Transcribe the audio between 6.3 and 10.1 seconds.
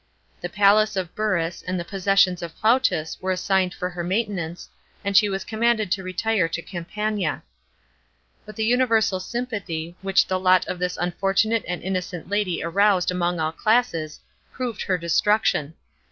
to Campania. But the universal sympathy,